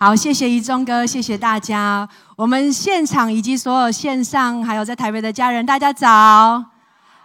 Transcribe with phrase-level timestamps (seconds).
[0.00, 2.08] 好，谢谢一中哥，谢谢大家。
[2.36, 6.64] 我们现场以及所有线上还有在台北的家人，大家早。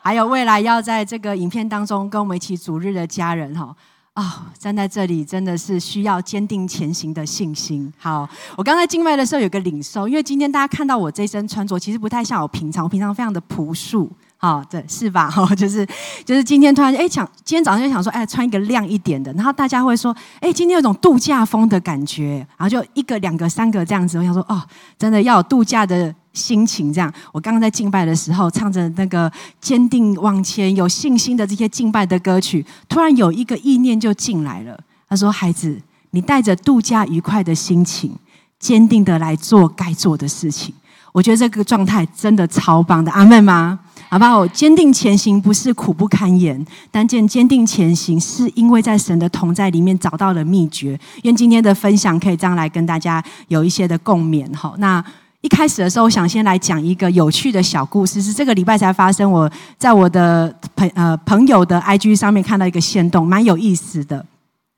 [0.01, 3.75] 还有未来要在这个影片当中跟我们一起主日的家人，哈
[4.15, 7.93] 啊，站在这里真的是需要坚定前行的信心。
[7.99, 14.11] 好，我刚才进麦的时候有个领受，因为今天大家看到我这身穿着，其实不太像我平常，我平常非常的朴素。
[14.43, 15.29] 好，对，是吧？
[15.29, 15.87] 哈， 就是
[16.25, 24.17] 就是今天突然哎想，今天早上就想说，哎，穿一个亮一点的，然后大家会说，哎，今天有种度假风的感觉，然后就一个、两个、三个这样子。
[24.17, 24.61] 我想说，哦，
[24.99, 27.09] 真的要有度假的心情这样。
[27.31, 29.31] 我刚刚在敬拜的时候，唱着那个
[29.61, 34.77] 坚定往前、有信心的这些敬拜的歌曲，突然有一个意念就进来了。
[35.07, 35.81] 他说：“孩子，
[36.11, 38.13] 你带着度假愉快的心情，
[38.59, 40.75] 坚定的来做该做的事情。”
[41.13, 43.79] 我觉得这个状态真的超棒的，阿妹吗？
[44.13, 44.45] 好不好？
[44.49, 50.99] 坚定前行不是苦不堪言，但见坚定前行是因为在神的同在里面找到了秘诀。
[51.23, 54.47] 愿今天的分享可以这样来跟大家有一些的共勉。
[54.55, 55.03] 哈，那
[55.41, 59.31] 一开始的时候，我想先来讲一个有趣的小故事，是这个礼拜才发生。
[59.31, 64.23] 我在我的朋呃朋友的 IG 上面看到一个线动，蛮有意思的。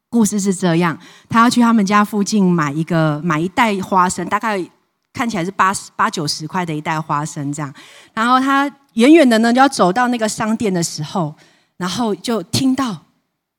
[0.09, 0.97] 故事是这样：
[1.27, 4.65] 他要去他们家附近买一个买一袋花生，大概。
[5.17, 7.73] 看起来是八十八九十块的一袋花生这样，
[8.13, 11.33] 然后他远远的呢就要走到那个商店的时候，
[11.77, 12.97] 然后就听到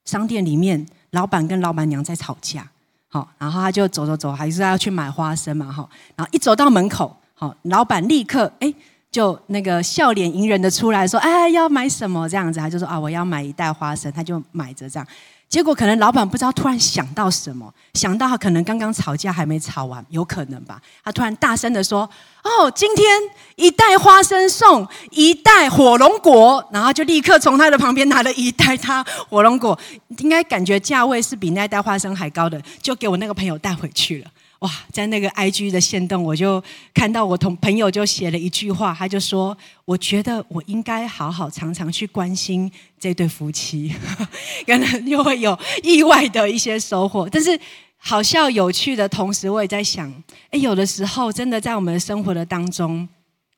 [0.04, 2.68] 商店里面老板跟老板娘在吵架，
[3.08, 8.72] 好，然后他就走走走，还是要去买花生嘛，哈，然后一走到门口，好，老板立刻哎
[9.10, 12.28] 就那个笑脸迎人的出来说，哎要买什么？
[12.28, 15.06] 这样子，他就说啊我要买一袋花生，他就买着这样。
[15.48, 20.80] 结果可能老板不知道突然想到什么，想到可能刚刚吵架还没吵完，有可能吧？
[21.04, 22.08] 他突然大声的说
[22.42, 23.06] ：“哦，今天
[23.54, 29.78] 一袋花生送一袋火龙果。”然后就立刻从他的旁边拿了一袋他火龙果，
[30.18, 34.30] 应该感觉价位是比那袋花生还高的，就给我那个朋友带回去了。
[34.66, 36.60] 哇，在那个 I G 的线动，我就
[36.92, 39.56] 看到我同朋友就写了一句话，他就说
[39.86, 42.68] ：“我觉得我应该好好常常去关心
[42.98, 43.94] 这对夫妻，
[44.66, 47.56] 可能又会有意外的一些收获。”但是
[47.96, 50.12] 好笑有趣的同时，我也在想，
[50.50, 53.08] 哎，有的时候真的在我们的生活的当中，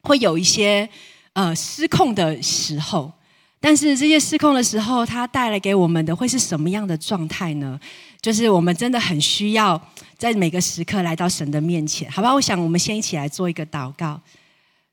[0.03, 0.87] 会有一些
[1.33, 3.11] 呃失控的时候。
[3.61, 7.79] 但是这些失控的时候，它带来给我们的会是什么样的状态呢？
[8.21, 9.81] 就是我们真的很需要
[10.17, 12.35] 在每个时刻来到神的面前，好吧？
[12.35, 14.21] 我想我们先一起来做一个祷告，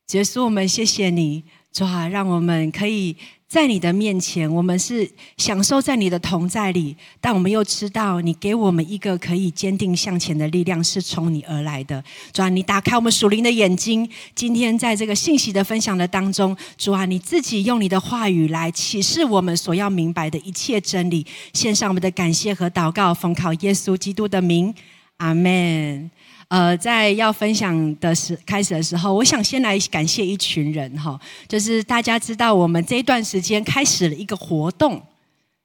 [0.05, 1.43] 结束我们谢谢你，
[1.75, 3.17] 主啊，让我们可以。
[3.47, 12.03] 在你的面前，我们是享受在你的同在里，但我们又知道你给我们一个可以坚定向前的力量，是从你而来的。
[12.33, 24.73] 主啊，你打开我们属灵的眼睛，今天在这个信息的分享的当中，主啊，你自己用你的话语来启示我们所要明白的一切真理，献上我们的感谢和祷告，奉靠耶稣基督的名，
[25.17, 26.09] 阿门。
[26.47, 35.01] 呃，在要分享的时开始的时候，我想先来感谢一群人哈，就是大家知道我们这一段时间开始了一个活动，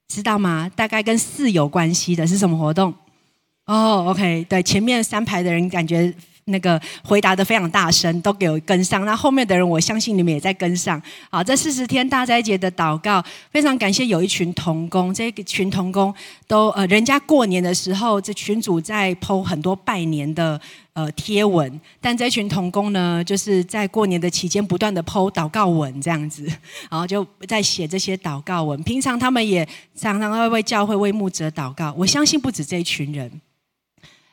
[0.08, 0.70] 知道吗？
[0.74, 2.94] 大概跟四有关系的是什么活动？
[3.66, 6.12] 哦，OK，对，前面三排的人感觉。
[6.50, 9.04] 那个回答的非常大声，都给我跟上。
[9.04, 11.00] 那后面的人，我相信你们也在跟上。
[11.30, 16.14] 好，这四十天大斋节的祷告，非常感谢有一群童工，这个群童工
[16.46, 20.60] 都呃，人家过年的时候，这群主在剖很多拜年的
[20.92, 26.44] 呃贴文，但这群童工呢，就是在过年的期间不断的剖祷告文这样子，
[26.90, 28.82] 然后就在写这些祷告文。
[28.82, 31.94] 平常他们也常常会为教会为牧者祷告。
[31.96, 33.40] 我相信不止这一群人，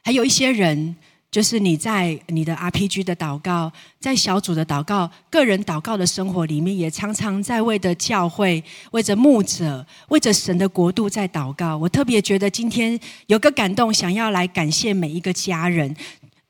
[0.04, 0.96] 还有一些人。
[1.30, 11.78] 就是你在你的 RPG 的祷告，在小组的祷告，个人祷告的生活里面，也常常在为着教会、为着牧者、为着神的国度在祷告。
[11.78, 12.98] 我特别觉得今天
[13.28, 15.94] 有个感动，想要来感谢每一个家人。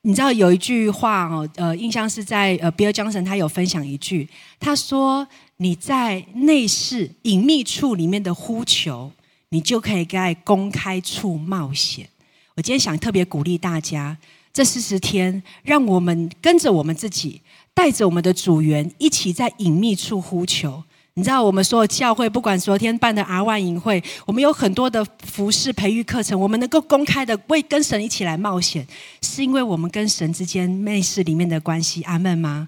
[0.03, 4.29] 你知道有一句话哦，呃，印象是在呃，比尔·江神他有分享一句，
[4.59, 9.11] 他说：“你在内室隐秘处里面的呼求，
[9.49, 12.07] 你就可以在公开处冒险。”
[12.55, 14.15] 我今天想特别鼓励大家。
[14.57, 17.39] 这四十天，让我们跟着我们自己，
[17.75, 20.83] 带着我们的组员，一起在隐秘处呼求。
[21.13, 28.87] 你知道，我们所有教会，不管昨天办的 R 万营会，我们有很多的服饰培育课程，我们能够公开的为跟神一起来冒险，
[29.21, 32.01] 是因为我们跟神之间内室里面的关系。
[32.01, 32.67] 阿门吗？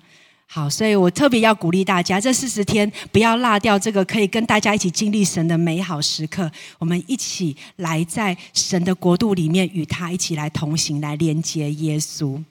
[0.51, 6.51] 好，所以我特别要鼓励大家，这四十天不要落掉这个可以跟大家一起经历神的美好时刻。
[6.80, 12.44] 我们一起来在神的国度里面与他一起来同行，来连接耶稣。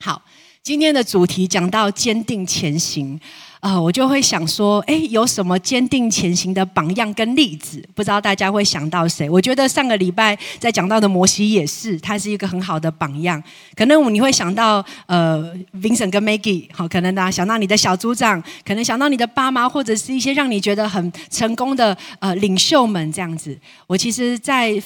[0.00, 0.20] 好，
[0.60, 3.20] 今天的主题讲到坚定前行。
[3.60, 7.82] 啊，我就会想说，哎，有什么坚定前行的榜样跟例子？
[7.94, 9.28] 不知道大家会想到谁？
[9.30, 13.42] 我觉得上个礼拜在讲到的摩西也是，他是一个很好的榜样。
[13.74, 23.58] 可能你会想到，呃，Vincent 跟 Maggie，好，可能呢想到你的小组长，可能想到你的爸妈，或者是一些让你觉得很成功的呃领袖们这样子。
[23.86, 24.80] 我其实，在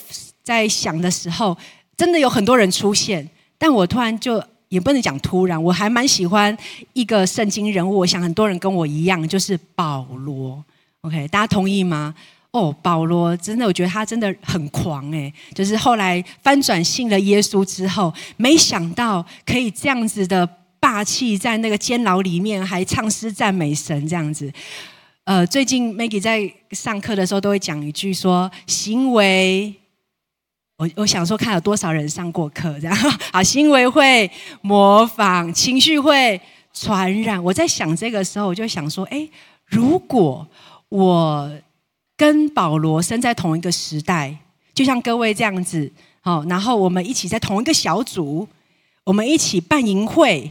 [0.44, 1.58] 在想的时候，
[1.96, 3.28] 真的有很多人出现，
[3.58, 4.42] 但我突然就。
[4.70, 6.56] 也不能讲突然，我还蛮喜欢
[6.92, 10.64] 一个圣经人物，我想很多人跟我一样，就是保罗。
[11.02, 12.14] OK，大家同意吗？
[12.52, 24.52] 哦，保罗真的，我觉得他真的很狂诶，就是后来翻转信了耶稣之后，没想到可以这样子的霸气，在那个监牢里面还唱诗赞美神这样子。
[25.24, 29.74] 呃，最近 Maggie 在上课的时候都会讲一句说，行为。
[30.80, 32.96] 我我想说，看有多少人上过课，这样
[33.30, 34.30] 好，行为会
[34.62, 36.40] 模仿，情绪会
[36.72, 37.42] 传染。
[37.44, 39.28] 我在想这个时候，我就想说，哎，
[39.66, 40.48] 如果
[40.88, 41.52] 我
[42.16, 44.34] 跟保罗生在同一个时代，
[44.72, 45.92] 就像各位这样子，
[46.22, 48.48] 好，然后我们一起在同一个小组，
[49.04, 50.50] 我们一起办营会，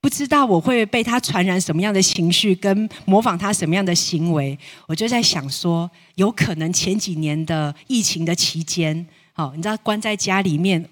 [0.00, 4.58] 不知道我会被他传染什么样的情绪，跟模仿他什么样的行为。
[4.88, 9.06] 我就在想说，有可能前几年的疫情的期间。
[9.38, 10.84] 好，你知道关在家里面，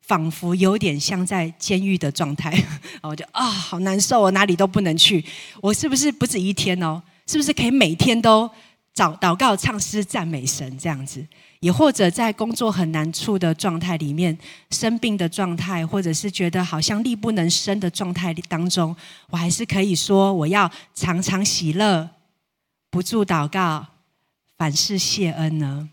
[0.00, 2.50] 仿佛有点像在监狱的状态。
[3.02, 5.22] 我就啊，好难受哦，哪里都不能去。
[5.60, 7.02] 我是不是不止一天哦？
[7.26, 8.50] 是不是可以每天都
[8.94, 11.22] 找祷告、唱诗、赞美神这样子？
[11.60, 14.38] 也或者在工作很难处的状态里面，
[14.70, 18.96] 生病的状态，或者是觉得好像力不能生的状态当中，
[19.28, 22.08] 我还是可以说，我要常常喜乐，
[22.88, 23.86] 不住祷告，
[24.56, 25.90] 凡事谢恩呢？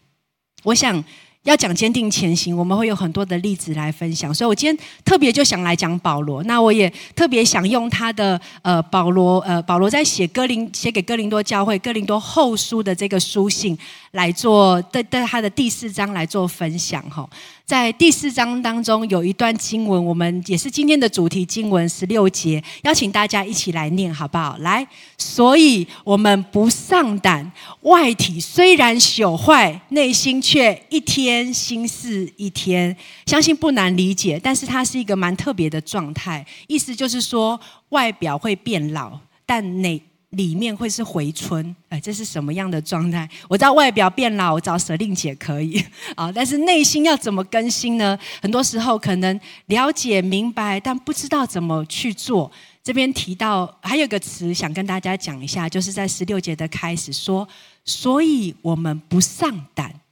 [0.63, 1.03] 我想。
[1.44, 6.42] 要讲坚定前行，我们会有很多的例子来分享，所以我今天特别就想来讲保罗。
[6.44, 13.78] 那我也特别想用他的呃保罗呃保罗在写哥林写给哥林多教会哥林多后书的这个书信
[14.12, 17.30] 来做对对他的第四章来做分享哈。
[17.65, 24.57] 在第四章当中有一段经文，我们也是今天的主题经文十六节，邀请大家一起来念好不好？
[24.60, 24.86] 来，
[25.18, 27.50] 所以我们不上胆，
[27.83, 32.95] 外体虽然朽坏，内心却一天新似一天。
[33.25, 37.57] 相信不难理解，但是它是一个蛮特别的状态，意思就是说
[37.89, 40.01] 外表会变老，但内。
[40.33, 43.27] 里面会是回春，哎，这是什么样的状态？
[43.47, 45.83] 我知道外表变老，我找舍令姐可以
[46.15, 48.18] 啊，但是内心要怎么更新呢？
[48.41, 52.51] 很多时候可能了解明白，但不知道怎么去做。
[52.83, 57.47] 这边提到还有个词，想跟大家讲一下，就是在十六节的开始说，
[57.86, 60.02] 所以我们不上胆。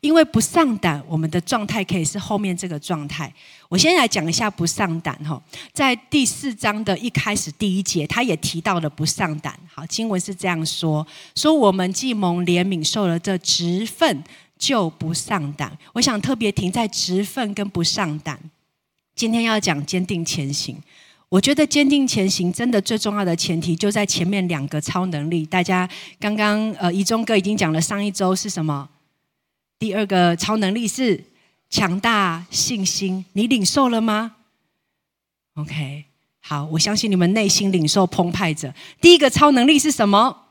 [0.00, 3.32] 因为不上胆，我们的状态可以是后面这个状态。
[3.68, 5.40] 我先来讲一下不上胆哈，
[5.72, 9.58] 在第四章的一开始第一节，他也提到了不上胆。
[9.72, 14.24] 好，经文是这样说：说我们既蒙怜悯，受了这职分，
[14.58, 15.76] 就不上胆。
[15.92, 18.38] 我想特别停在职分跟不上胆。
[19.14, 20.76] 今天要讲坚定前行，
[21.28, 25.46] 我觉得坚定前行真的最重要的前提就在前面两个超能力。
[25.46, 28.88] 大家刚刚呃，一中哥已经讲了，上一周是什么？
[29.80, 31.24] 第二个超能力是
[31.70, 34.36] 强大信心，你领受了吗
[35.54, 36.04] ？OK，
[36.40, 38.74] 好，我相信你们内心领受澎湃着。
[39.00, 40.49] 第一个超能力是什么？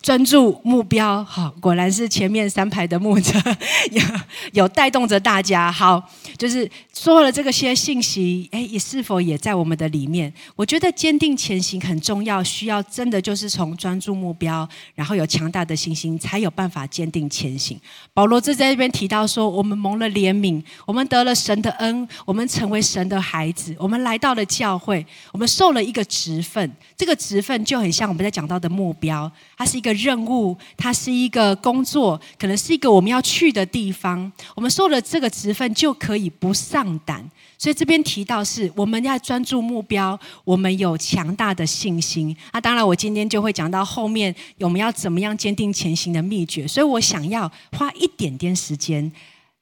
[0.00, 3.32] 专注目标，好，果然是前面三排的牧者
[3.90, 4.02] 有
[4.52, 5.72] 有带动着大家。
[5.72, 6.00] 好，
[6.36, 10.32] 就是说了这个些信息，哎，也是否也在我们的里面？
[10.54, 17.78] 我觉得坚定前行很重要，需要真的就是从专注目标，然后有强大的信心，才有办法坚定前行。
[18.14, 29.87] 保罗就在这边提到说，我们蒙了怜悯，我们得了神的恩，我们成为神的孩子，我们来到了教会，我们受了一个职分，这个职分就很像我们在讲到的目标，它是一个。
[29.88, 34.30] 的任务，它是一个工作，可能是一个我们要去的地方。
[34.54, 37.26] 我们受了这个职分，就可以不上胆。
[37.56, 42.36] 所以这边提到是，我们要专注目标，我们有强大的信心。
[42.52, 46.68] 那当然，我今天就会讲到后面，我们要怎么样坚定前行的秘诀。
[46.68, 49.10] 所以我想要花一点点时间。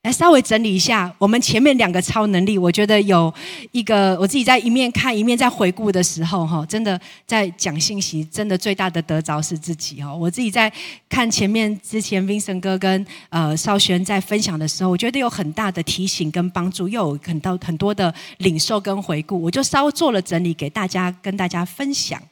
[0.07, 3.33] 来稍微整理一下，我们前面两个超能力，我觉得有
[3.73, 10.17] 一个我自己在一面看一面在回顾的时候，哈，真的在讲信息，真的最大的得着是自己哦。
[10.17, 10.73] 我自己在
[11.09, 22.23] 看前面之前 Vincent 哥跟呃少璇在分享的时候，我觉得有很大的提醒跟帮助，又有很多很多的领受跟回顾，我就稍微做了整理给大家跟大家分享。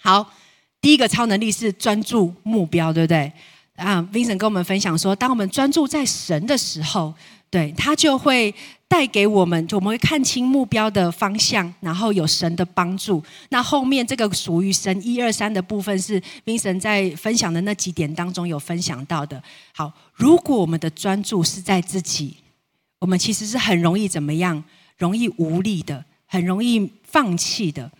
[0.00, 0.32] 好，
[0.80, 3.32] 第一个超能力是专注目标，对不对？
[3.80, 7.14] 啊，Vincent 跟我们分享说，当我们专注在神的时候，
[7.48, 8.54] 对他就会
[8.86, 13.22] 带给我们，就我们会看清目标的方向，然后有神的帮助。
[13.48, 19.42] 那后面这个属于神一二三的部分，是 Vincent 在分享的那几点当中有分享到的。
[19.72, 22.36] 好，如果我们的专注是在自己，
[22.98, 24.62] 我们其实是很容易怎么样？
[24.98, 27.90] 容易无力的，很容易放弃的。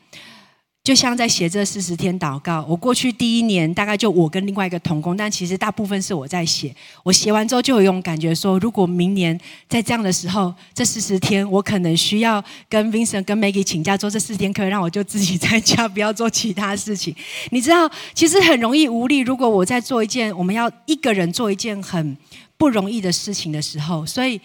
[0.91, 6.75] 就像在写这四十天祷告，我过去第一年大概就我跟另外一个同工，但其实大部分是我在写。
[7.05, 17.15] 我写完之后就有一种感觉，说如果明年在这样的时候，这四十天我可能需要跟 Vincent、跟 Maggie 请假做这四十天课，让我就自己在 家，不要做其他事情。
[17.51, 19.19] 你知道，其实很容易无力。
[19.19, 22.17] 如果我在做一件我们要一个人做一件很
[22.57, 24.41] 不容易的事情的时候，所以。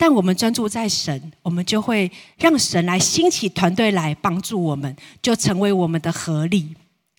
[0.00, 6.74] 但我们专注在神，我们就会让神来兴起团队来帮助我们，就成为我们的合力。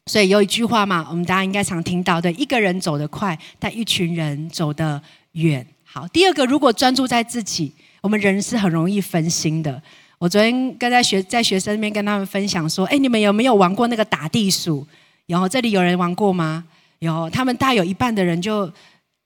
[0.07, 4.99] 所以有一句话嘛，我们大家应该常听到：的，一个人走得快，但一群人走得
[5.33, 5.63] 远。
[5.83, 7.71] 好，第二个，如果专注在自己，
[8.01, 9.79] 我们人是很容易分心的。
[10.17, 14.87] 我昨天跟在学在学生那边跟他们分享说：，哎，你们有没有玩过那个打地鼠？
[15.27, 16.63] 有，这里有人玩过吗？
[16.97, 18.73] 有，他们大有一半的人就。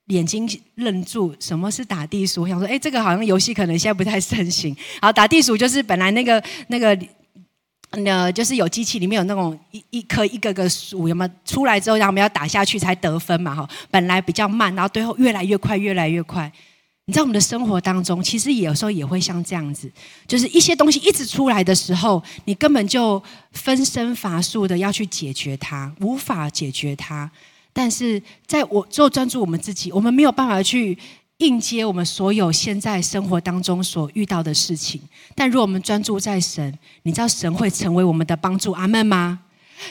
[0.06, 2.42] 眼睛愣住，什么是打地鼠？
[2.42, 4.76] 我想说，哎，这个好像游戏可能现在不太盛行。
[5.00, 6.96] 好，打地鼠就是本来那个那个，
[7.90, 13.54] 呃，就是有机器里面有那种一一颗一个个鼠，有没有出来之后，然后我们要打下去才得分嘛？
[13.54, 16.50] 哈，本来比较慢，然后最后越来越快，越来越快。
[17.06, 19.90] 你在我们的生活当中，其实有时候也会像这样子，
[20.26, 23.20] 就是一些东西一直出来的时候，你根本就
[23.52, 27.30] 分身乏术的要去解决它，无法解决它。
[27.78, 30.96] 但是，在我做专注我们自己，我们没有办法去
[31.36, 34.98] 应接我们所有现在生活当中所遇到的事情。
[35.34, 39.40] 但如果我们专注在神，你知道神会成为我们的帮助，阿门吗？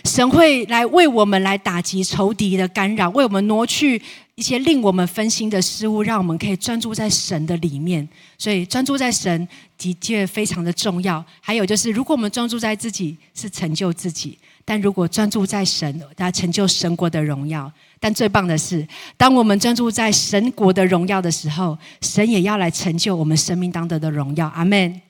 [0.04, 4.02] 神会来为我们来打击仇敌的干扰，为我们挪去
[4.34, 8.10] 一些令我们分心的事物，让我们可以专注在神的里面。
[8.36, 11.24] 所以，专注在神的确非常的重要。
[11.40, 14.36] 还有就是，如果我们专注在自己，是成就自己。
[14.68, 17.72] 但如果专注在神，他成就神国的荣耀。
[18.00, 24.48] 但最棒的是，当我们专注在神国的荣耀的时候，神也要来成就我们生命当中的荣耀。
[24.48, 25.02] 阿门。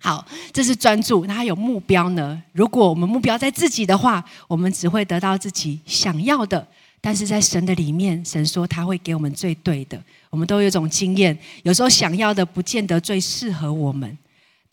[0.00, 1.24] 好，这是专注。
[1.26, 2.42] 那还有目标呢？
[2.52, 6.66] 如果我们目标在自己的话，我们只会得到自己想要的。
[7.00, 10.02] 但是在神的里面，神说他会给我们最对的。
[10.30, 14.18] 我们都有一种经验，有时候想要的不见得最适合我们。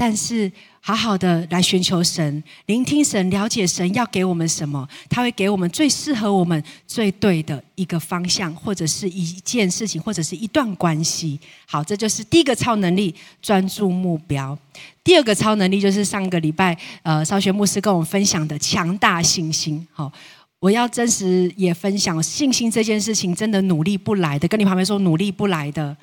[0.03, 11.39] 但是，好好的来寻求神，聆听神，了解神要给我们什么，他会给我们最适合我们、最对的一个方向，或者是一件事情，或者是一段关系。
[11.67, 14.57] 好，这就是第一个超能力——专注目标。
[15.03, 19.87] 第二个超能力就是上个礼拜，呃，少学牧师跟我们分享的强大信心。
[19.93, 20.11] 好，
[20.59, 24.47] 我要真实也分享信心这件事情，真的努力不来的。
[24.47, 25.95] 跟你旁边说，努力不来的。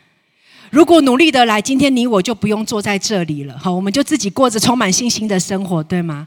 [0.70, 3.58] 如果努力的来，今天你我就不用坐在这里了。
[3.58, 6.26] 好，我们就自己过着充满信心的生活，对吗？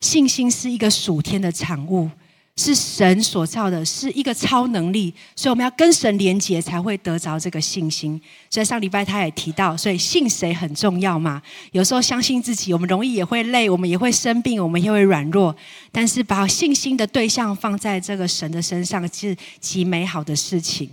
[0.00, 2.08] 信心是一个属天的产物，
[2.56, 8.20] 是神所造的，是一个超能力，所以我们要跟神连结，才会得着这个信心。
[8.50, 11.42] 所以上礼拜他也提到，所以信谁很重要嘛。
[11.72, 15.56] 有时候相信自己，我们容易也会累，我们也会生病，我们也会软弱。
[15.90, 20.90] 但是把信心的对象放在这个神的身上，是极美好的事情。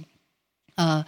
[0.75, 1.05] 呃。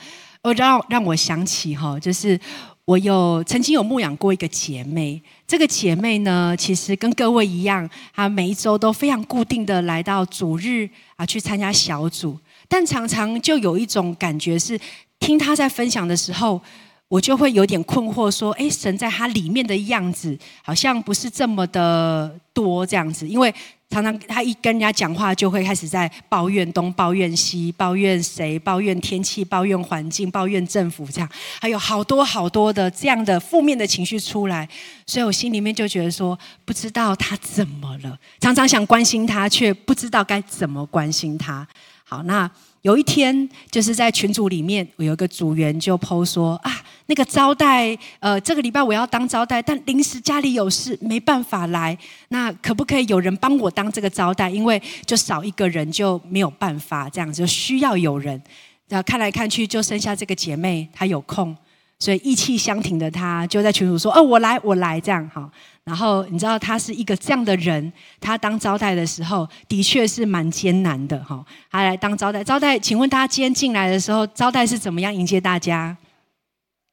[0.48, 2.40] 我让让我想起哈，就是
[2.86, 12.40] 我有曾经有牧养过一个姐妹，这个姐妹呢，其实跟各位一样，她每一周都非常固定的来到主日啊去参加小组，
[12.70, 14.80] 但常常就有一种感觉是，
[15.20, 16.62] 听她在分享的时候，
[17.10, 23.54] 我就会有点困惑，说，哎，神在她里面的样子好像不是这么的多这样子，因为。
[23.90, 31.30] 常常他一跟人家讲话，就会开始在抱怨东、抱怨西、抱怨谁、抱怨天气、抱怨环境、抱怨政府，这样
[31.62, 34.68] 还有好多好多的这样的负面的情绪出来，
[35.06, 41.68] 所以我心里面就觉得说，不知道他怎么了，常常想关心他，却不知道该怎么关心他。
[42.04, 42.50] 好，那。
[42.84, 46.72] 有一天，就是在群组里面，我有一个组员就 PO 说啊，
[47.08, 51.98] 那个招待，呃，这个礼拜我要当招待，但临时家里有事，没办法来。
[52.30, 54.50] 那可不可以有人帮我当这个招待？
[54.50, 58.42] 因为就少一个人就没有办法，这样子就需要有人。
[58.90, 61.56] 然后看来看去，就剩下这个姐妹，她有空，
[62.00, 65.50] 所以意气相挺的她就在群主说：“哦，我来，我来。”这样好。
[65.86, 71.42] 然后你知道她是一个这样的人，她当招待的时候的确是蛮艰难的哈。
[71.72, 75.96] 她来当招待，招待，请问大家今天进来的时候，招待是怎么样迎接大家？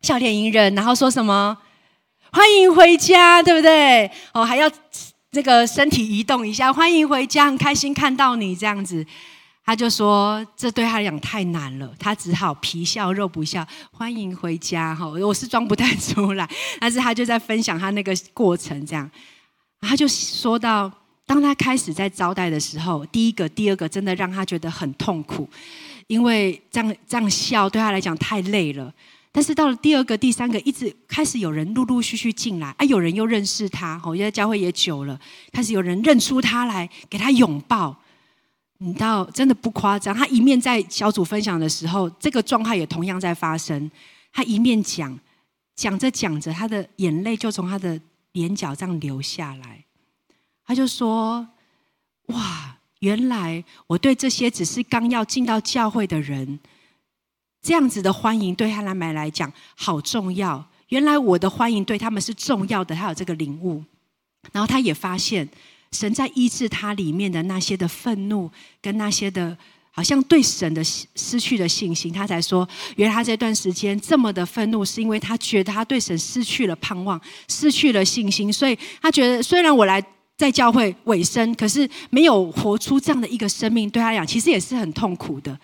[0.05, 1.57] 笑脸迎人，然后说什么？
[2.31, 4.11] 欢迎回家，对不对？
[4.35, 4.71] 哦，还要
[5.33, 9.05] 这个身体移动一下，欢迎回家，很开心看到你这样子。
[9.65, 15.07] 他就说，这对他来讲太难了，他只好皮笑肉不笑，欢迎回家哈。
[15.07, 16.47] 我是装不太出来，
[16.79, 19.11] 但是他就在分享他那个过程，这样，
[19.81, 20.93] 他就说到，
[21.25, 25.49] 当他开始在招待的时候，第一个、第二个真的让他觉得很痛苦，
[26.09, 28.93] 因为这样这样笑对他来讲太累了。
[29.37, 38.01] 但是到了第二个、第三个，一直开始有人陆陆续续进来，啊，有人又认识他，吼，因为教会也久了，开始有人认出他来，给他拥抱。
[38.79, 43.91] 你到真的不夸张，他一面在小组分享的时候，这个状态也同样在发生。
[44.33, 45.19] 他一面讲，
[45.75, 48.01] 讲着讲着，他的眼泪就从他的
[48.35, 49.85] 眼角这样流下来。
[50.65, 51.49] 他就说
[52.31, 56.61] ：“哇，原来我对这些只是刚要进到教会的人，
[57.65, 60.65] 这样子的欢迎对他来买来讲好重要。
[60.91, 63.83] 原来我的欢迎对他们是重要的，他有这个领悟。
[64.53, 65.49] 然后他也发现。”
[65.95, 68.51] 神在医治他里面的那些的愤怒，
[68.83, 69.57] 跟那些的，
[69.93, 80.05] 好像对神的失去的信心，他才说，原来他这段时间这么的愤怒，是因为他觉得他对神失去了盼望，失去了信心，所以他觉得虽然我来
[80.37, 85.57] 在教会尾声，可是没有活出这样的一个生命，对他讲其实也是很痛苦的。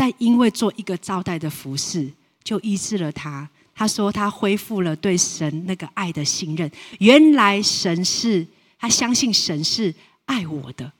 [0.00, 2.10] 但因为做一个招待的服饰，
[2.42, 3.46] 就医治了他。
[3.74, 6.70] 他说他恢复了对神那个爱的信任。
[7.00, 8.46] 原来神是。
[8.82, 10.90] 他相信神是爱我的，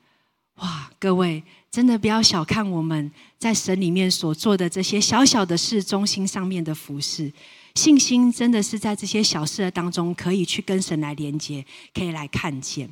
[0.57, 0.87] 哇！
[0.99, 1.41] 各位
[1.71, 7.33] 真的不要小看我们在神里面所做的这些小小的事，中心上面的服饰，
[7.73, 12.87] 信心真的是在这些小事的当中，可以去跟神来连接，可以来看见。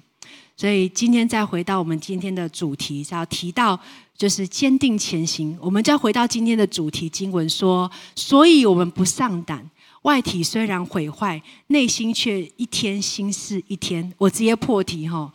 [0.59, 3.79] 所以今天再回到我们今天的主题，是要提到
[4.17, 5.57] 就是坚定前行。
[5.61, 9.71] 我们再回到今天的主题经文说，所以我们不上胆。
[10.01, 14.13] 外体虽然毁坏，内心却一天新似一天。
[14.17, 15.31] 我直接破题哈，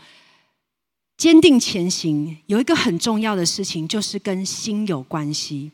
[1.17, 5.71] 坚定前行有一个很重要的事情，就是跟心有关系。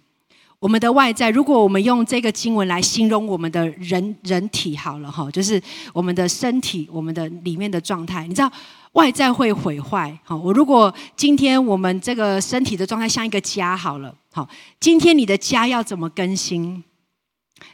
[0.61, 5.61] 我们的外在，如果我们用这个经文来形容我们的人人体好了哈，就是
[5.95, 8.27] 我们的身体，我们的里面的状态。
[8.27, 8.53] 你知道
[8.93, 14.47] 外在会毁坏，好，我如果今天我们这个身体的状态像一个家好了，好，
[14.79, 16.85] 今天你的家要怎么更新？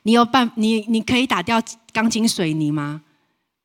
[0.05, 1.61] 你有办你你可以打掉
[1.93, 3.03] 钢筋水泥吗？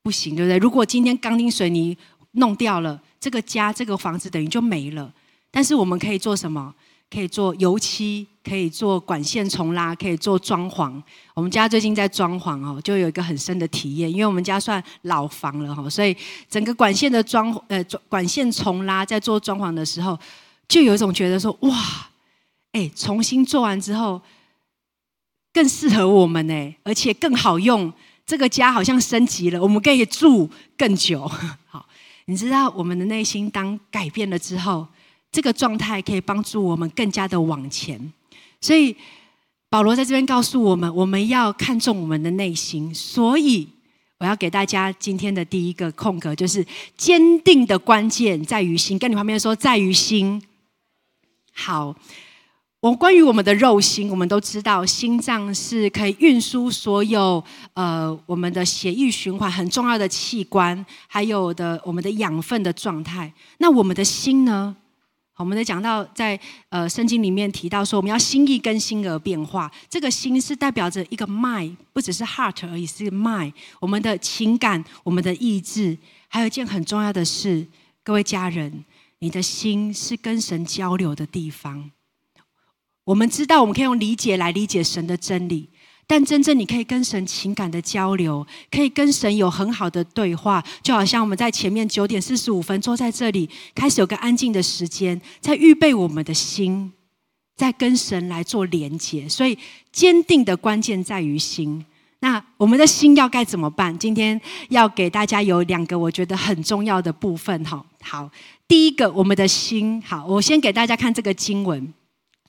[0.01, 0.57] 不行，对不对？
[0.57, 1.95] 如果今天钢筋水泥
[2.31, 5.13] 弄掉了，这个家这个房子等于就没了。
[5.51, 6.73] 但是我们可以做什么？
[7.13, 10.99] 可以做油漆，可以做管线重拉，可以做装潢。
[11.33, 16.15] 我们家最近在装潢哦，就有一个很深的体验，因为我们家算老房了哈，所以
[16.49, 20.17] 整个管线的装呃管线重拉，在做装潢的时候，
[20.67, 22.09] 就有一种觉得说哇，
[22.71, 24.21] 哎，重新做完之后。
[25.53, 27.91] 更适合我们呢，而且更好用。
[28.25, 31.29] 这个家好像升级了，我们可以住更久。
[31.67, 31.85] 好，
[32.23, 34.87] 你知道我们的内心当改变了之后，
[35.31, 38.11] 这个状态可以帮助我们更加的往前。
[38.59, 38.95] 所以
[39.69, 42.93] 保罗在这边告诉我们，我们要看重我们的内心。
[42.93, 43.67] 所以
[44.19, 46.65] 我要给大家今天的第一个空格，就是
[46.97, 48.99] 坚定的关键在于心。
[48.99, 50.41] 跟你旁边说，在于心。
[51.53, 51.95] 好。
[52.81, 57.43] 我关于我们的肉心，我们都知道，心脏是可以运输所有
[57.75, 63.31] 呃我们的血液循环很重要的器官，还有的我们的养分的状态。
[63.59, 64.75] 那我们的心呢？
[65.41, 69.69] 我们在讲到在呃圣经里面提到说，我们要心意跟心而变化。
[69.89, 73.51] 这个心是代表着一个 mind，不只是 heart 而已，是 mind。
[73.79, 77.67] 我们的情感、我们的意志，还有一件很重要的事，
[78.03, 78.85] 各位家人，
[79.19, 81.91] 你的心是跟神交流的地方。
[83.03, 85.67] 我们知道，我们可以用理解来理解神的真理，
[86.07, 96.91] 但真正你可以跟神情感的交流，可以跟神有很好的对话，就好像我们在前面九点四十五分坐在这里，开始有个安静的时间，在预备我们的心，
[97.55, 99.29] 在跟神来做连接。
[99.29, 99.57] 所以，
[99.91, 101.85] 坚定的关键在于心。
[102.19, 103.97] 那我们的心要该怎么办？
[103.97, 107.63] 今天要给大家有两个我觉得很重要的部分。
[107.63, 108.29] 哈，好，
[108.67, 109.99] 第一个，我们的心。
[110.05, 111.93] 好，我先给大家看这个经文。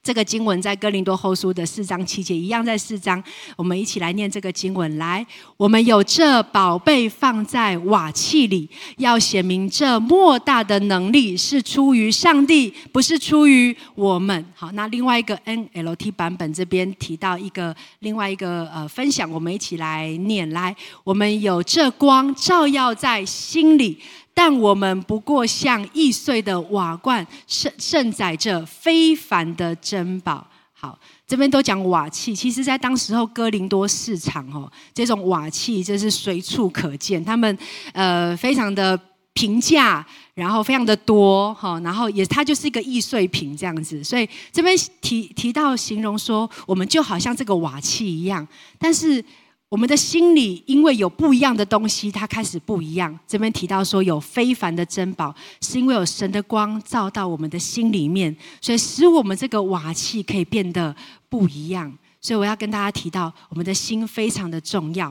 [0.03, 3.23] 这个经文在哥林多后书的四章七节，一样在四章。
[3.55, 4.99] 我们一起来念这个经文。
[4.99, 5.25] 来，
[5.57, 14.45] 我们有这宝贝放在瓦器里，要显明这莫大的能力是出于上帝，不是出于我们。
[14.57, 20.51] 好，那另外一个 NLT 版本这边提到一个另外一个呃分享，我们一起来念。
[20.51, 24.01] 来，我们有这光照耀在心里。
[24.35, 30.47] 但我们不过像易碎的瓦罐，盛盛载着非凡的珍宝。
[30.73, 37.57] 好，这边都讲瓦器，其实在当时候哥林多市场哦，这种瓦器真是随处可见，他们
[37.92, 38.99] 呃非常的
[39.33, 44.03] 平价，然后非常的多哈，然后也它就是一个易碎品这样子。
[44.03, 48.47] 所以这边提提到形容说，我们就好像这个瓦器一样，
[48.79, 49.25] 但是。
[49.73, 53.19] 我们的心里因为有不一样的东西，它开始不一样。
[53.27, 60.95] 这边提到说有非凡的珍宝，是因为有神的光照到我们的心里面，所以使我们这个瓦器可以变得
[61.31, 61.91] 不一样。
[62.21, 65.09] 所以我要跟大家提到，我们的心非常的重要。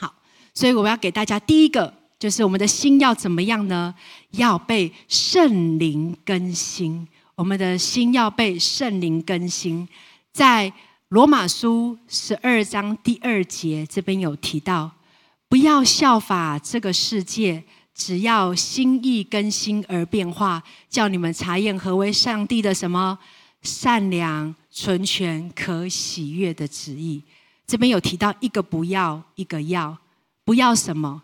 [0.00, 0.12] 好，
[0.52, 3.94] 所以我要给大家第一个，就是我们的心要怎么样呢？
[4.32, 7.06] 要被圣灵更新。
[7.36, 9.86] 我们的心要被圣灵更新，
[10.32, 10.72] 在。
[11.10, 14.90] 罗马书十二章第二节这边有提到，
[15.48, 23.18] 不要效法这个世界，只要心意更新而变化，叫你们查验何为上帝的什么
[23.62, 27.22] 善良、纯全、可喜悦的旨意。
[27.66, 29.96] 这边有提到一个不要，一个要，
[30.44, 31.22] 不要什么？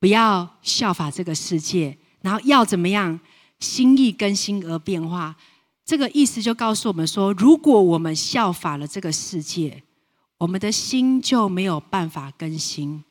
[0.00, 3.20] 不要效法这个世界，然后要怎么样？
[3.60, 5.36] 心意更新而变化。
[5.90, 9.82] 这个意思就告诉我们说，如果我们效法了这个世界，
[10.38, 13.02] 我们的心就没有办法更新。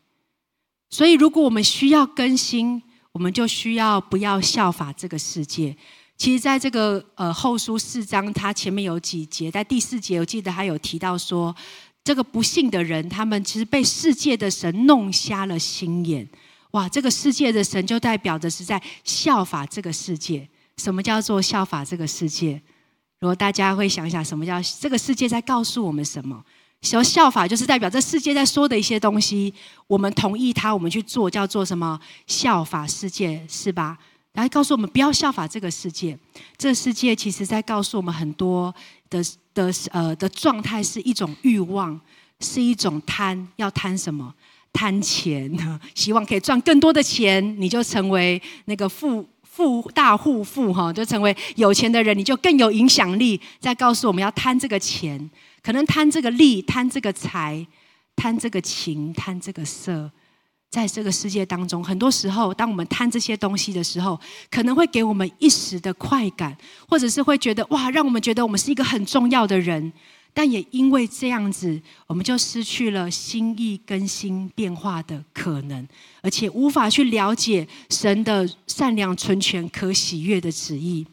[0.89, 5.75] 所以，如果我们需要更新，我们就需要不要效法这个世界。
[6.15, 11.53] 其实，在这个呃后书四章，它前面有几节，在第四节，我记得还有提到说，
[12.01, 16.25] 这个不幸的人，他们其实被世界的神弄瞎了心眼。
[16.71, 20.47] 哇，这个世界的神就代表着是在效法这个世界。
[20.79, 22.59] 什么叫做效法这个世界？
[23.19, 26.41] 如果大家会想想，什么叫这个世界在告诉我们什么？
[26.81, 29.53] 说效法就是代表这世界在说的一些东西，
[29.87, 31.99] 我们同意它，我们去做，叫做什么？
[32.25, 33.97] 效法世界是吧？
[34.35, 36.17] 来告诉我们不要效法这个世界。
[36.57, 38.73] 这世界其实在告诉我们很多
[39.09, 39.21] 的
[39.53, 41.99] 的呃的状态，是一种欲望，
[42.39, 44.33] 是一种贪，要贪什么？
[44.71, 45.51] 贪钱，
[45.93, 49.27] 希望可以赚更多的钱，你就成为那个富。
[49.59, 53.37] 富大户富哈，就成为有钱的人，你就更有影响力。
[53.59, 55.29] 再告诉我们要贪这个钱，
[55.61, 57.67] 可能贪这个利，贪这个财，
[58.15, 60.09] 贪这个情，贪这个色。
[60.69, 64.17] 在这个世界当中，很多时候，当我们贪这些东西的时候，
[64.49, 66.55] 可能会给我们一时的快感，
[66.87, 69.91] 或者是会觉得哇，让我们觉得我们是一个很重要的人。
[70.33, 75.87] 但也因为这样子，我们就失去了心意更新变化的可能，
[76.21, 81.05] 而且无法去了解神的善良、纯全、可喜悦的旨意。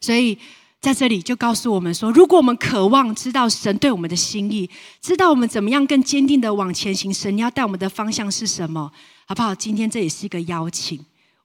[0.00, 0.36] 所以
[0.80, 4.68] 在这里就告诉我们说：，如果我们渴望知道神对我们的心意，
[5.00, 8.90] 知道我们怎么样更坚定的往前行，神要带我们的方向是什么，
[9.26, 9.54] 好不好？
[9.54, 10.98] 今天这也是一个邀请，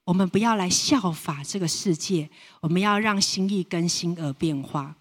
[0.05, 2.27] 我们不要来效法这个世界，
[2.61, 4.95] 我们要让心意更新而变化。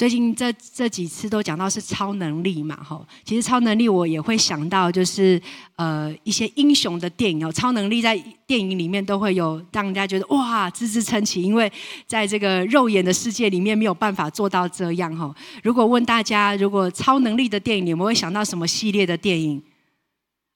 [0.00, 5.38] 最近这这几次都讲到是超能力嘛，吼，其实超能力我也会想到，就是
[5.76, 11.70] 呃一些英雄的电影哦，超能力在电影里面都会有让人家觉得哇，啧啧称奇，因为
[12.06, 15.34] 在这个肉眼的世界里面没有办法做到这样哈。
[15.62, 19.62] 如果问大家，如果超能力的电影，你们会想到什么系列的电影？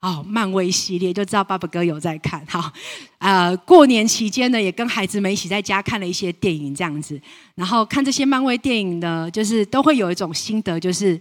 [0.05, 2.45] 哦，漫威系列就知道爸爸哥有在看。
[2.45, 2.71] 哈，
[3.17, 7.19] 呃，过年期间呢，也跟孩子们一起在家看了一些电影，这样子。
[7.55, 11.19] 然后看这些漫威电影呢，就是都会有一种心得，就是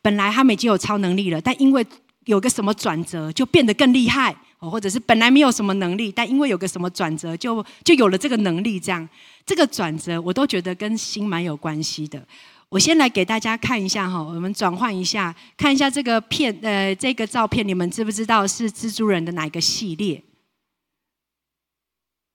[0.00, 1.84] 本来他们已经有超能力了，但因为
[2.26, 4.32] 有个什么转折，就变得更厉害。
[4.60, 8.78] 哦，或者是本来没有什么能力，但因为有个什么转折，就就有了这个能力。
[8.78, 9.08] 这样，
[9.44, 12.24] 这个转折我都觉得跟心蛮有关系的。
[12.72, 20.22] 我先来给大家看一下哈，我们转换一下，看一下这个片，呃，这个照片，你们知不知道是蜘蛛人的哪一个系列？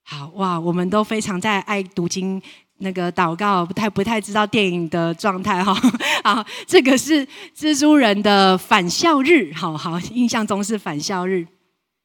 [0.04, 2.40] 好哇，我们都非常在爱读经，
[2.78, 5.74] 那个祷告，不太不太知道电影的状态哈。
[6.24, 11.48] 好，这个是蜘蛛人的返校日，好好，印象中是返校日。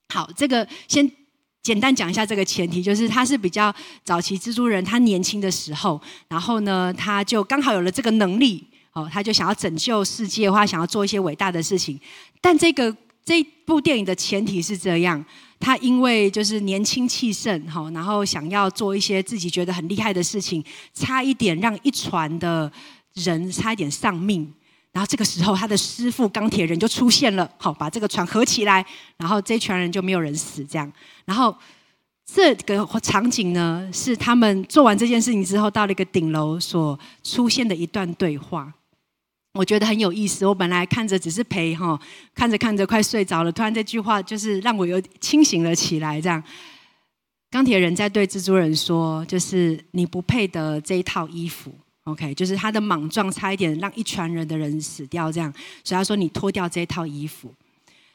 [0.09, 1.12] 好，这个先。
[1.62, 3.72] 简单讲一下这个前提，就是他是比较
[4.03, 11.98] 早期蜘蛛人，他年轻的时候，然后呢，他就刚好有了这个能力，哦，他就想要拯救世界，或想要做一些伟大的事情。
[12.40, 12.94] 但这个
[13.25, 15.25] 这部电影的前提是这样，
[15.61, 22.70] 他因为就是年轻气盛，哈，然后想要做一些自己觉得很厉害的事情，差一点让一船的
[23.14, 24.53] 人差一点丧命。
[24.92, 28.85] 然后这个时候，他的师傅钢铁人就出现了，好把这个船合起来，
[29.16, 30.62] 然后这群人就没有人死。
[30.64, 30.92] 这样，
[31.24, 31.57] 然后
[32.26, 38.72] 这个场景呢，是他们做完这件事情之后，到了一个顶楼所出现的一段对话。
[39.55, 40.46] 我觉得很有意思。
[40.46, 41.98] 我本来看着只是陪哈，
[42.35, 46.20] 看着看着快睡着了，突然这句话就是让我有清醒了起来。
[46.20, 46.42] 这样，
[47.50, 51.70] 钢铁人在对蜘蛛人说：“就是你不配得这一套衣服。”
[52.04, 55.52] OK，就是他的莽撞差一点让一船人的人死掉，这样，
[55.84, 57.54] 所以他说你脱掉这套衣服，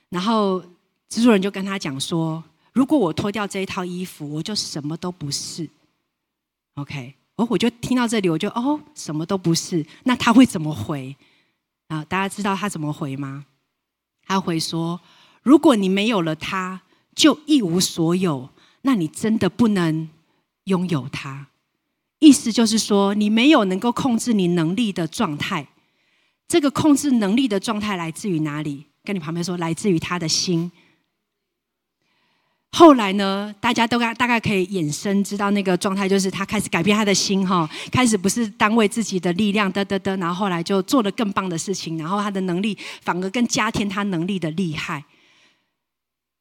[0.09, 0.61] 然后
[1.09, 5.69] 蜘蛛人就跟他讲说，如果我脱掉这一套衣服，我就什么都不是。
[6.75, 11.15] OK，哦，我就听到这里，我就哦，什么都不是，那他会怎么回？
[11.87, 13.45] 啊，大家知道他怎么回吗？
[14.25, 14.99] 他回说，
[15.43, 16.81] 如果你没有了他，
[17.15, 18.49] 就一无所有，
[18.81, 20.09] 那你真的不能
[20.65, 21.47] 拥有他。
[22.19, 25.67] 意思就是说，你没有能够控制你能力的状态。
[26.47, 28.85] 这个控制能力的状态来自于哪里？
[29.03, 30.71] 跟你旁边说，来自于他的心。
[32.71, 45.03] 后来呢，大家都大大概可以衍生知道那个状态，就是他开始改变他的心，哈，开始不是单为自己的力量，得得得，然后后来就做了更棒的事情，然后他的能力反而更加添他能力的厉害。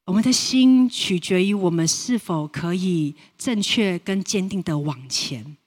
[0.05, 5.57] 我们的心取决于我们是否可以正确跟坚定的往前。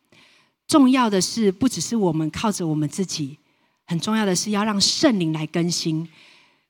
[0.71, 3.37] 重要的是，不只是我们靠着我们自己，
[3.89, 6.09] 很重要的是要让圣灵来更新。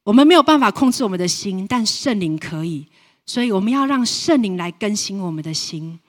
[0.04, 2.86] 我们没有办法控制我们的心，但圣灵可以，
[3.26, 6.00] 所以我们要让圣灵来更新我们的心。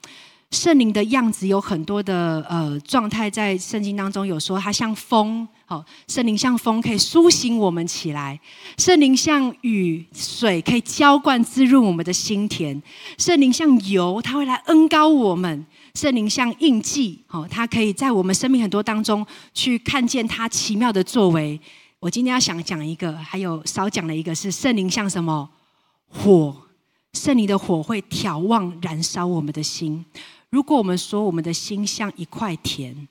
[0.51, 8.39] 圣灵的样子有很多的呃状态，在圣经当中有说，它像风，好，圣灵像风可以苏醒我们起来；
[8.77, 12.81] 圣灵像雨水可以浇灌滋润我们的心田；
[13.17, 15.65] 圣灵像油，它会来恩高我们。
[15.93, 21.59] 圣灵像印记，哦，它可以在我们生命很多当中去看见它奇妙的作为。
[21.99, 25.49] 我今天要想讲一个，还有少讲了一个，是圣灵像什么
[26.07, 26.55] 火？
[27.13, 30.03] 圣灵的火会眺望燃烧我们的心。
[30.49, 33.07] 如果我们说我们的心像一块田，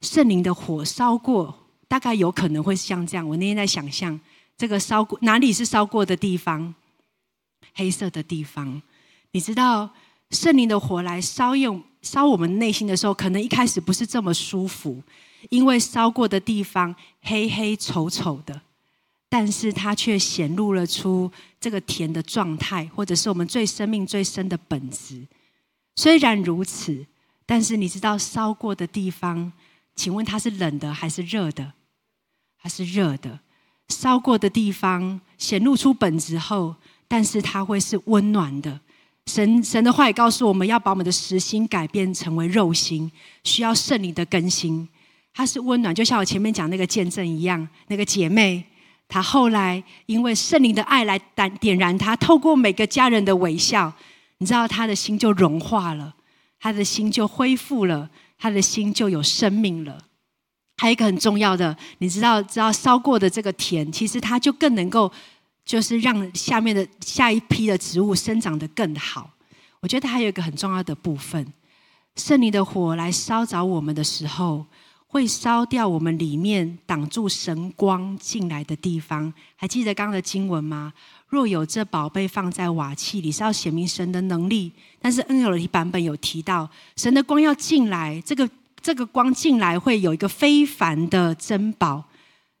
[0.00, 1.54] 圣灵的火烧过，
[1.86, 3.28] 大概有可能会像这样。
[3.28, 4.18] 我那天在想象，
[4.56, 6.74] 这个烧过哪里是烧过的地方？
[7.74, 8.80] 黑色的地方，
[9.32, 9.90] 你知道
[10.30, 11.82] 圣灵的火来烧用。
[12.02, 15.02] 烧我们内心的时候，可能一开始不是这么舒服，
[15.50, 18.60] 因为烧过的地方黑黑丑丑的，
[19.28, 25.26] 但是它却显露了出这个甜的状态，或者是我们最生命最深的本质。
[25.96, 27.06] 虽然如此，
[27.46, 29.52] 但是你知道烧过的地方，
[29.94, 31.72] 请问它是冷的还是热的？
[32.60, 33.40] 它是热的。
[33.88, 38.80] 烧过的地方显露出本质后，但是它会是温暖的。
[39.26, 43.10] 神神的话也告诉我们要把我们的实心改变成为肉心，
[43.44, 44.88] 需要圣灵的更新。
[45.32, 47.66] 它是温暖，就像我前面讲那个见证一样。
[47.86, 48.62] 那个姐妹，
[49.08, 53.92] 她后来因为圣灵的爱来点点燃她，透过每个家人的微笑，
[54.38, 56.14] 你知道她的心就融化了，
[56.58, 60.06] 她的心就恢复了，她的心就有生命了。
[60.78, 65.10] 还有一个很重要的，你知道，知道烧过的这个田，其实它就更能够。
[65.64, 69.30] 就是让下面的下一批的植物生长得更好。
[69.80, 71.52] 我觉得还有一个很重要的部分，
[72.16, 74.66] 圣灵的火来烧着我们的时候，
[75.06, 79.32] 会烧掉我们里面挡住神光进来的地方。
[79.56, 80.92] 还记得刚刚的经文吗？
[81.28, 84.70] 若有这宝贝放在瓦器里，是要显明神的能力。
[85.00, 88.48] 但是 N L 的版本有提到，神的光要进来，这个
[88.80, 92.04] 这个光进来会有一个非凡的珍宝。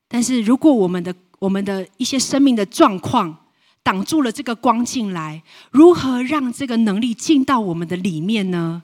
[0.08, 3.36] 但是如果我们的我们的一些生命的状况
[3.82, 8.80] 挡住了这个光进来，如何让这个能力进到我们的里面呢？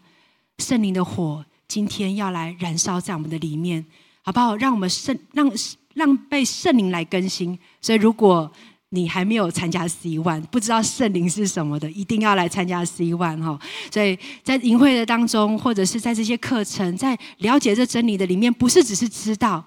[0.59, 3.87] 圣灵的火今天要来燃烧在我们的里面，
[4.23, 4.57] 好不好？
[4.57, 5.49] 让我们圣让
[5.95, 7.57] 让被圣灵来更新。
[7.81, 8.51] 所以，如果
[8.89, 13.57] 你还没有参加 C One，不知道圣灵是什么的，一定要来参加 C One 哈。
[13.93, 19.65] 所以在营会的当中，或者是在这些课程，在了解这真理的里面，不是只是知道。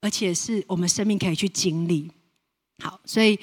[0.00, 2.10] 而且是我们生命可以去经历。
[2.82, 3.38] 好，所以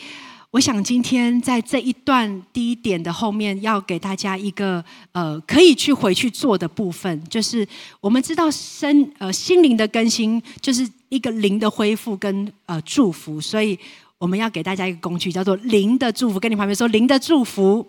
[0.51, 7.67] 我想今天在这一段第一点的后面，要给大家一个呃可以去回去做的部分，就是
[7.99, 13.77] 我们知道身呃心灵的更新，就是一个灵的恢复跟呃祝福，所以
[14.17, 16.39] 我们要给大家一个工具，叫做灵的祝福。
[16.39, 17.85] 跟你旁边说灵的祝福。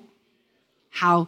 [0.90, 1.26] 好。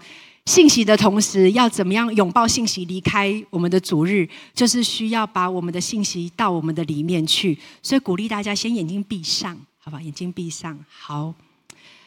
[0.49, 2.87] 信息的同时，要怎么样拥抱信息？
[2.87, 7.59] 离开我们的主日，就是需要把我们的信息到我们的里面去。
[7.83, 10.01] 所以鼓励大家先眼睛闭上，好吧？
[10.01, 10.83] 眼睛闭上。
[10.89, 11.35] 好，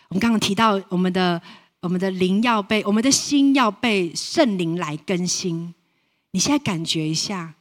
[0.07, 1.39] 我们刚刚提到我们的
[1.81, 5.75] 我们的灵要被我们的心要被圣灵来更新。
[6.31, 7.53] 你现在感觉一下，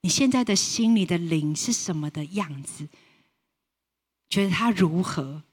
[0.00, 2.88] 你现在的心里的灵是什么的样子？
[4.28, 5.44] 觉得他如何？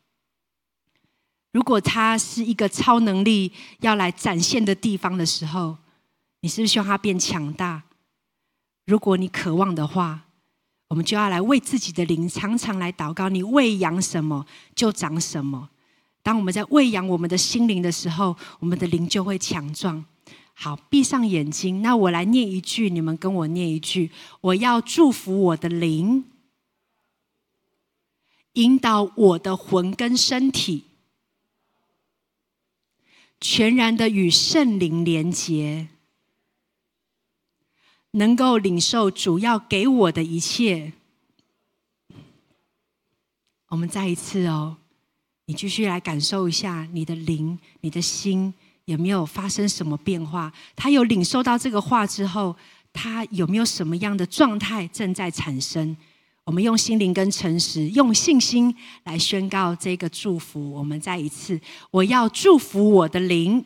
[1.52, 5.78] 如果他是一个超能力要来展现的地方的时候，
[6.42, 7.84] 你是不是希望他变强大？
[8.86, 10.22] 如果你渴望的话，
[10.88, 13.30] 我们就要来为自己的灵常常来祷告。
[13.30, 15.70] 你喂养什么，就长什么。
[16.24, 20.04] 当我们在喂养我们的心灵的时候，我们的灵就会强壮。
[20.54, 21.82] 好，闭上眼睛。
[21.82, 24.12] 那我来念一句，你们跟我念一句。
[24.42, 26.26] 我要祝福我的灵，
[28.54, 30.90] 引导我的魂跟身体，
[33.41, 35.88] 全然的与圣灵连结，
[38.12, 40.93] 能够领受主要给我的一切。
[43.69, 44.77] 我们再一次哦。
[45.45, 48.54] 你继续来感受一下你的灵、你的心
[48.86, 50.54] 有没有发生什么变化？
[50.75, 52.56] 他有领受到这个话之后，
[52.93, 55.97] 他有没有什么样的状态正在产生？
[56.43, 60.71] 我们用心灵跟诚实，用信心来宣告这个祝福。
[60.73, 61.60] 我们再一次，
[61.91, 63.63] 我要祝福我的灵，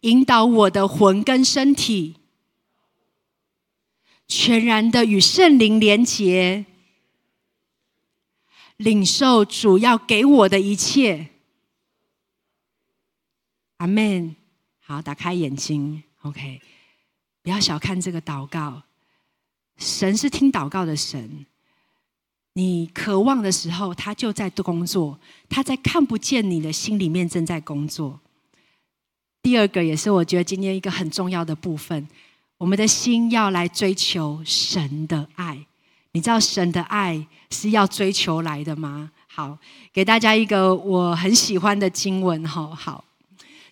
[0.00, 2.16] 引导我的魂跟身体，
[4.26, 6.66] 全然的与圣灵连结。
[8.78, 11.30] 领受主要给我的一切，
[13.78, 14.36] 阿门。
[14.80, 16.60] 好，打开眼睛，OK。
[17.40, 18.82] 不要小看这个祷告，
[19.76, 21.46] 神是听祷告的神。
[22.54, 28.18] 你渴望的时候，他就在工作，他在看不见你的心里面正在工作。
[29.42, 32.08] 第二个也是我觉得今天一个很重要的部分，
[32.56, 35.66] 我们的心要来追求神的爱。
[36.12, 39.12] 你知道神的爱是要追求来的吗？
[39.26, 39.58] 好，
[39.92, 42.74] 给大家一个我很喜欢的经文哈。
[42.74, 43.04] 好，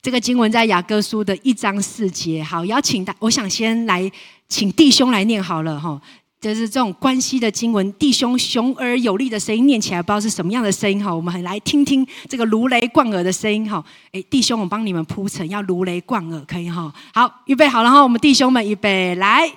[0.04, 2.44] 这个经文在雅各书的一章四节。
[2.44, 4.12] 好，邀请大，我想先来
[4.46, 5.98] 请弟兄来念好了哈。
[6.38, 11.10] 就是这种关系的经文，弟兄雄而有力的声音念起来，不知道是什么样的声音哈。
[11.10, 13.82] 我们来听听这个如雷贯耳的声音哈。
[14.12, 16.92] 哎，弟兄，我帮你们铺陈，要如雷贯耳，可以哈。
[17.14, 19.50] 好，预备好了哈，我们弟兄们预备来。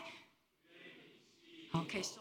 [1.72, 2.12] 好，开始。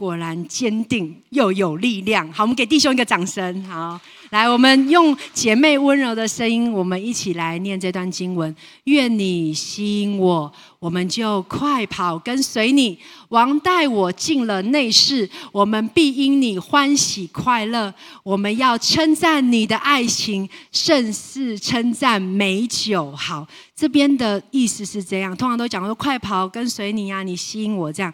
[0.00, 2.26] 果然坚定又有力量。
[2.32, 3.62] 好，我们给弟兄一个掌声。
[3.64, 8.56] 好，来，我们用姐妹温柔的声音，我们一起来念这段经文。
[8.84, 12.98] 愿你吸引我，我们就快跑跟随你。
[13.28, 17.92] 王带我进了内室，我们必因你欢喜快乐。
[18.22, 23.14] 我们要称赞你的爱情，甚是称赞美酒。
[23.14, 28.10] 好，这边的意思是这样，通常都讲说快跑跟随你呀，你吸引我这样。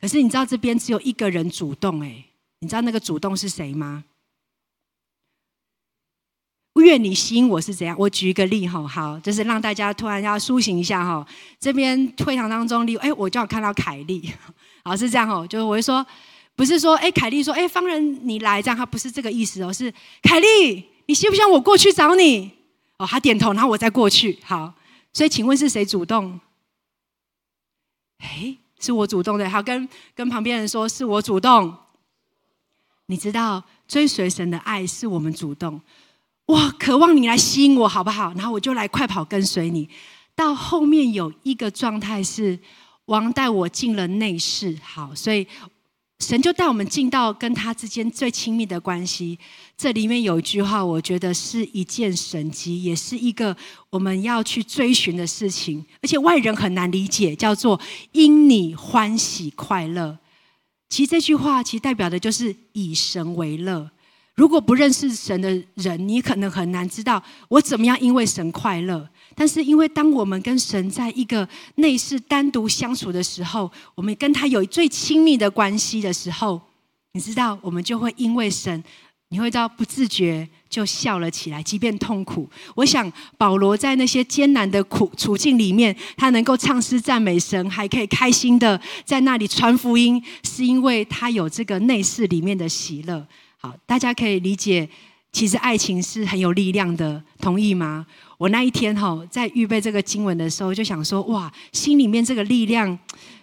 [0.00, 2.24] 可是你知道这边只有一个人主动哎，
[2.60, 4.04] 你知道那个主动是谁吗？
[6.82, 7.94] 愿你吸引我是怎样？
[7.98, 11.26] 我举一个例哈，好，就是让大家突然要苏醒一下哈。
[11.58, 14.32] 这边会场当中例，哎，我就要看到凯莉，
[14.82, 16.04] 好是这样哦，就是我会说，
[16.56, 22.50] 不是说哎，凯莉说哎，方人你来这样，他不是这个意思哦，是凯莉，你希不希望我过去找你？
[22.96, 24.72] 哦，他点头，然后我再过去，好，
[25.12, 26.40] 所以请问是谁主动？
[28.18, 28.56] 哎。
[28.80, 31.72] 是我主动的，好跟跟旁边人说是我主动。
[33.06, 35.80] 你知道追随神的爱是我们主动，
[36.46, 38.32] 哇，渴望你来吸引我，好不好？
[38.34, 39.88] 然后我就来快跑跟随你。
[40.34, 42.58] 到后面有一个状态是
[43.04, 45.46] 王带我进了内室，好，所以。
[46.20, 49.38] 神就带我们进到跟他之间最亲密的关系。
[49.76, 53.56] 这里面有一句话，我觉得是一件神迹，也是一个
[53.88, 57.80] 我们要去追寻的事情，而且外人很难理解，叫做
[58.12, 60.18] “因你欢喜快乐”。
[60.90, 63.90] 其实这句话其实代表的就是以神为乐。
[64.40, 69.06] 如果不认识神的人，你可能很难知道我怎么样因为神快乐。
[69.34, 76.58] 但是，因为当我们跟神在一个内室单独相处的时候，我们跟他有最亲密的关系的时候，
[77.12, 78.82] 你知道，我们就会因为神，
[79.28, 82.48] 你会知道不自觉就笑了起来，即便痛苦。
[82.76, 93.26] 我想保罗在那些艰难的苦处境里面，他能够唱诗赞美神，还可以开心的在那里传福音，是因为他有这个内室里面的喜乐。
[93.62, 94.88] 好，大家可以理解，
[95.32, 98.06] 其实爱情是很有力量的，同意吗？
[98.38, 102.98] 我那一天哈，在预备这个经文的时候，就想说，哇，心里面这个力量，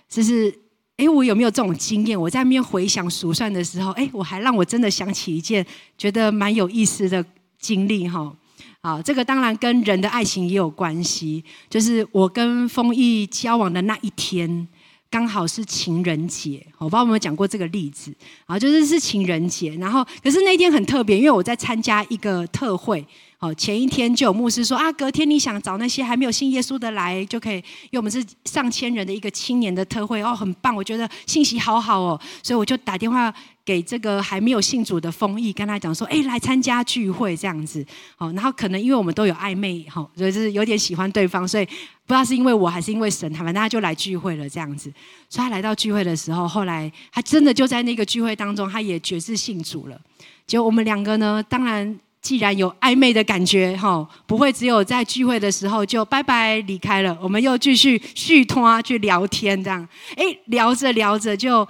[0.10, 0.52] 就是，
[0.98, 2.20] 哎，我有没有这种经验？
[2.20, 5.64] 我在那边回想数算的时候，哎，我还让我真的想起一件
[6.00, 7.24] 觉得蛮有意思的
[7.60, 8.36] 经历哈。
[8.82, 14.68] 好，这个当然跟人的爱情也有关系，就是我跟丰毅交往的那一天，
[15.10, 18.14] 刚好是情人节，我不知道有没有讲过这个例子
[18.46, 23.06] 啊，就是是情人节，然后可是那天很特别，因为我在参加一个特会。
[23.40, 33.32] 哦，前一天就有牧师说啊，隔天你想找那些还没有信耶稣的来就可以，因为我们是上千人的一个青年的特会哦，很棒，我觉得信息好好哦，所以我就打电话
[33.68, 37.86] 给这个还没有信主的丰毅，跟他讲说，哎，来参加聚会这样子。
[38.16, 41.74] 好，然后可能因为我们都有暧昧，哈，就是有点喜欢对方，所以不
[42.08, 44.90] 知道是因为我还是因为神，他反正他就来聚会了这样子。
[45.28, 50.00] 所以他来到聚会的时候，后来他真的就在那个聚会当中，他也决志信主了。
[50.46, 52.00] 就我们两个呢，当然。
[52.20, 59.88] 既然有暧昧的感觉，哈，不会只有在聚会的时候就拜拜离开了，我们又继续续拖去聊天，这样，
[60.18, 61.66] 哎，聊着聊着就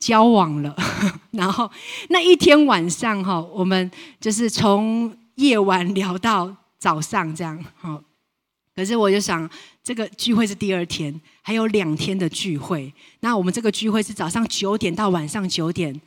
[0.00, 0.74] 交往了，
[1.30, 1.70] 然后
[2.08, 3.88] 那一天晚上，哈，我们
[4.18, 8.02] 就是从夜晚聊到早上，这样，哈。
[8.74, 9.48] 可是我就想，
[9.84, 16.00] 这个聚会是第二天，还有两天的聚会，那我们这个聚会是早上九点到晚上九点。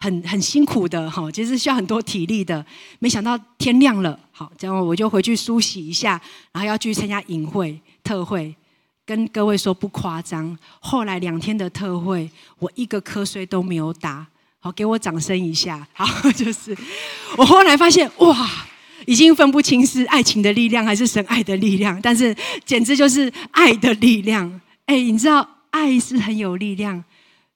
[0.00, 2.66] 很很辛苦的哈，其实需要很多体力的。
[2.98, 6.20] 没想到天亮了，好，这样我就回去梳洗一下，
[6.52, 8.54] 然后要去参加营会特会。
[9.06, 14.26] 跟各位说不夸张，后来两天的特会，我一个瞌睡都没有打。
[14.60, 15.86] 好，给我掌声一下。
[15.92, 16.76] 好， 就是
[17.36, 18.48] 我后来发现，哇，
[19.06, 22.34] 已经分不清是爱情的力量还是神爱的力量，但是
[22.64, 24.60] 简直就是爱的力量。
[24.86, 27.04] 哎，你知道爱是很有力量，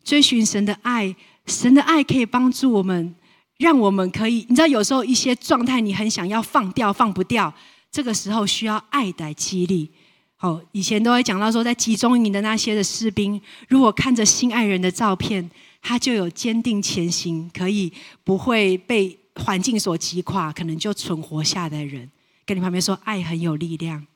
[0.05, 1.17] 追寻神的爱。
[1.47, 3.15] 神的爱可以帮助我们，
[3.57, 7.51] 让我们可以，你知道，有时候一些状态你很想要放掉，放不掉，
[7.91, 9.91] 这个时候需要爱的激励。
[10.39, 15.51] 好，以前都会讲到说，在集中营的那些的士兵，如果看着心爱人的照片，
[15.83, 17.93] 他就有坚定前行，可以
[18.25, 22.11] 不会被环境所击垮，可能就存活下的人。
[22.47, 24.07] 跟你旁边说，爱很有力量。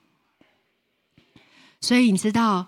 [1.80, 2.66] 所以你知道。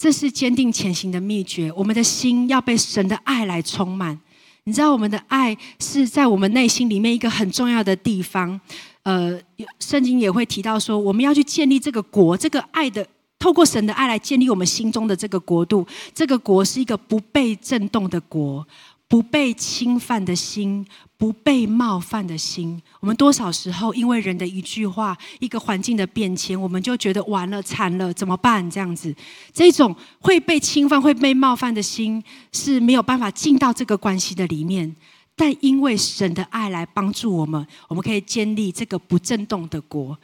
[0.00, 1.72] 这是坚定前行的秘诀。
[1.74, 4.16] 我们的心要被神的爱来充满。
[4.62, 8.60] 你知道，我们的爱是在我们内心里面一个很重要的地方。
[9.08, 9.40] 呃，
[9.78, 13.06] 圣经也会提到说，我们要去建立这个国，这个爱的，
[13.38, 15.86] 透过神的爱来建立我们心中的这个国度。
[16.14, 18.66] 这个国是一个不被震动的国。
[19.10, 20.86] 不被侵犯的心，
[21.16, 22.78] 不被冒犯的心。
[23.00, 28.70] 我们多少时候因为人的一句话、一个环境的变迁，我们就觉得完了、惨了，怎么办？
[28.70, 29.14] 这样子，
[29.50, 34.94] 这种会被侵犯、会被冒犯的心是没有办法进到这个关系的里面。
[35.38, 40.18] 但因为神的爱来帮助我们，我们可以建立这个不震动的国。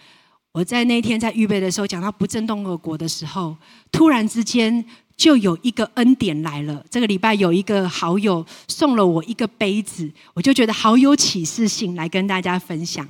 [0.52, 3.56] 我在那天在预备的时候讲到不震动的国的时候，
[3.90, 4.84] 突然之间。
[5.16, 6.84] 就有一个恩典来了。
[6.90, 13.08] 这个礼拜有一个好友送了我一个杯子，我就觉得好有启示性，来跟大家分享。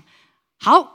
[0.58, 0.86] 好，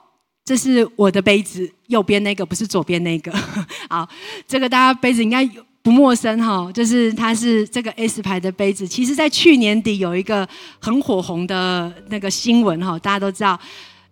[0.46, 3.32] 这是我的杯子，右边那个不是左边那个。
[3.90, 4.08] 好，
[4.48, 5.44] 这个大家杯子应该
[5.82, 8.88] 不陌生哈，就是它是这个 S 牌的杯子。
[8.88, 10.48] 其实，在去年底有一个
[10.80, 13.60] 很火红的那个新闻哈，大家都知道，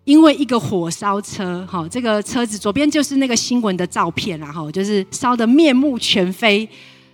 [0.04, 6.68] 因为一个火烧车哈，这个车子左边就是那个新闻的照片，然后就是烧得面目全非。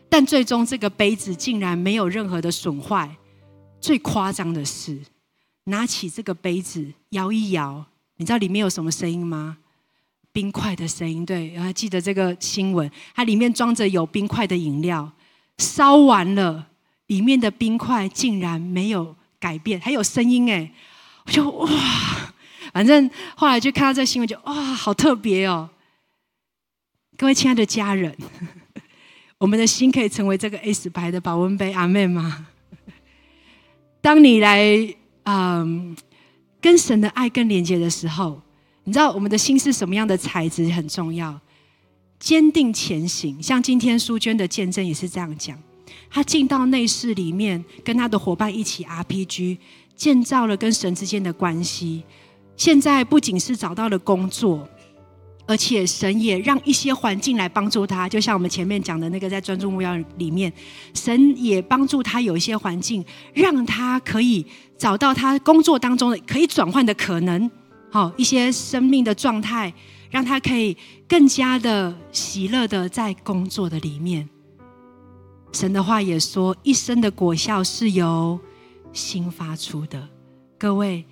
[0.09, 3.17] 但最终，这个杯子竟然没有任何的损坏。
[3.81, 4.97] 最夸张的是，
[5.65, 7.85] 拿起这个杯子摇一摇，
[8.19, 9.59] 你知道里面有什么声音吗？
[10.35, 11.25] 冰块的声音。
[11.25, 12.91] 对，我还记得这个新闻？
[13.15, 15.09] 它里面装着有冰块的饮料，
[15.59, 16.67] 烧完了，
[17.07, 20.73] 里面的冰块竟然没有改变，还有声音哎！
[21.25, 21.69] 我就哇，
[22.73, 25.71] 反正后来就看到这新闻，就哇，好特别哦！
[27.17, 28.15] 各位亲爱的家人。
[29.39, 32.49] 我们的心可以成为这个 S 牌的保温杯，阿妹吗？
[34.01, 35.97] 当你来，嗯，
[36.61, 38.43] 跟神的爱更连接的时候，
[38.85, 41.39] 你知道我们的心是什么样的材质很重要。
[42.21, 45.59] 坚定前行，像今天苏娟的见证也是这样讲。
[46.09, 49.59] 她进到内室里面，跟她的伙伴一起 RPG，
[49.97, 52.05] 建造了跟神之间的关系。
[52.57, 54.69] 现在不仅是找到了工作。
[55.47, 60.51] 而且神也让一些环境来帮助他，就像我们前面讲的那个在专注目标里面，
[60.95, 63.05] 神也帮助他有一些环境，
[63.35, 64.47] 让他可以
[64.79, 67.51] 找到他工作当中的可以转换的可能，
[67.95, 69.73] 好一些生命的状态，
[70.11, 70.77] 让他可以
[71.09, 74.29] 更加的喜乐的在工作的里面。
[75.53, 78.37] 神的话也说，一生的果效是由
[78.93, 80.09] 心发出的。
[80.59, 81.05] 各位，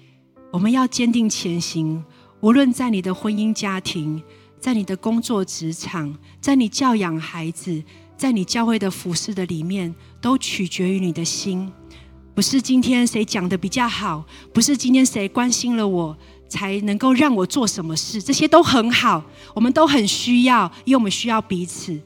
[0.51, 2.05] 我们要坚定前行。
[2.41, 4.21] 无论在你的婚姻家庭，
[4.59, 7.81] 在你的工作职场，在你教养孩子，
[8.17, 11.73] 在你教会的服饰的里面，都取决于你的心。
[12.35, 16.17] 不是今天谁讲的比较好，不是今天谁关心了我，
[16.53, 19.25] 才能够让我做什么事，这些都很好，
[19.55, 21.99] 我们都很需要，因为我们需要彼此。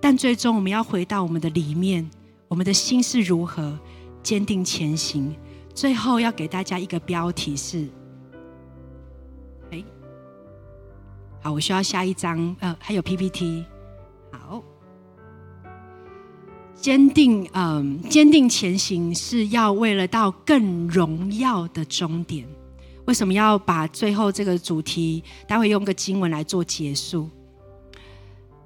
[0.00, 2.10] 但最终我们要回到我们的里面，
[2.48, 3.78] 我们的心是如何
[4.20, 5.32] 坚定前行。
[5.72, 7.88] 最后要给大家一个标题是：
[9.70, 9.84] 哎，
[11.40, 13.64] 好，我需要下一张，呃，还有 PPT。
[14.32, 14.60] 好，
[16.74, 22.44] 坚定，嗯，坚定前行是要为了到更荣耀的终点。
[23.06, 27.28] 为什么要把最后这个主题待会用个经文来做结束？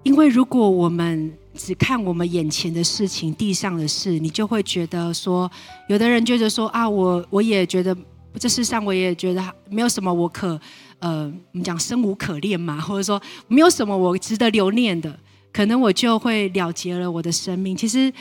[0.02, 5.50] 因为如果我们只看我们眼前的事情、地上的事，你就会觉得说，
[5.88, 7.96] 有的人觉得说啊，我我也觉得
[8.38, 10.60] 这世上我也觉得没有什么我可
[10.98, 15.18] 呃，我们讲生无可恋嘛， 或者说没有什么我值得留念的，
[15.52, 17.76] 可能我就会了结了我的生命。
[17.76, 18.12] 其实。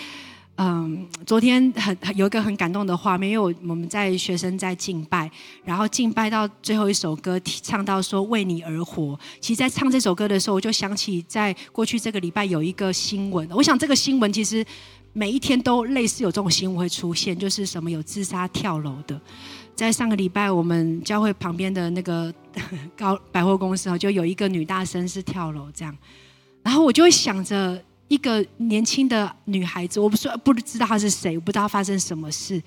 [0.57, 5.29] 嗯，昨天很有一个很感动的画面，因为我们在学生在敬拜，
[5.65, 9.19] 然后敬拜到最后一首歌，唱到说为你而活。
[9.41, 13.45] 其实，在唱这首歌的时候，我就想起在过去这个礼拜有一个新闻。
[13.51, 14.65] 我想这个新闻其实
[15.11, 19.19] 每一天都类似有这种新闻会出现，就是什么有自杀跳楼的。
[19.75, 22.33] 在上个礼拜，我们教会旁边的那个
[22.95, 25.93] 高百货公司就有一个女大生是跳楼这样，
[26.63, 27.83] 然后我就会想着。
[28.07, 32.61] 一个年轻的女孩子，我不说不知道她是谁，我不知道发生什么事。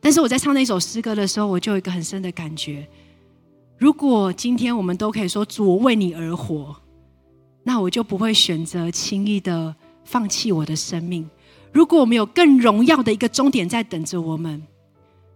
[0.00, 2.86] 但是我在唱那首诗歌的时候，我就有一个很深的感觉：
[3.76, 6.76] 如果今天我们都可以说主为你而活，
[7.64, 9.74] 那我就不会选择轻易的
[10.04, 11.28] 放弃我的生命。
[11.72, 14.62] 如果我们有更荣耀的一个终点在等着我们，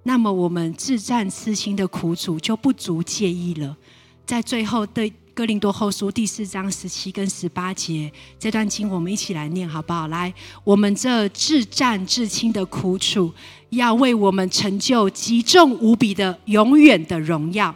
[0.05, 3.77] 那么我们自战刺心的苦楚就不足介意了。
[4.25, 5.13] 在最后对。
[5.39, 10.09] 哥林多后书第四章十七跟十八节这段经，我们一起来念好不好？
[10.09, 10.35] 来，
[10.65, 13.33] 我们这至战至亲的苦楚，
[13.71, 17.73] 要为我们成就极重无比的永远的荣耀。